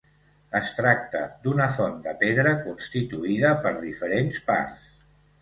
[0.59, 4.91] Es tracta d'una font de pedra, constituïda per diferents parts.